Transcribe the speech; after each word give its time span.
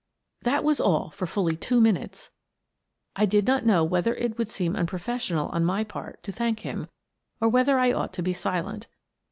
That 0.41 0.63
was 0.63 0.79
all 0.79 1.11
for 1.11 1.27
fully 1.27 1.55
two 1.55 1.79
minutes. 1.79 2.31
I 3.15 3.27
did 3.27 3.45
not 3.45 3.67
know 3.67 3.83
whether 3.83 4.15
it 4.15 4.35
would 4.35 4.49
seem 4.49 4.75
unprofessional 4.75 5.49
on 5.49 5.63
my 5.63 5.83
part 5.83 6.23
to 6.23 6.31
thank 6.31 6.61
him, 6.61 6.87
or 7.39 7.47
whether 7.47 7.77
I 7.77 7.93
ought 7.93 8.11
to 8.13 8.23
be 8.23 8.33
silent. 8.33 8.87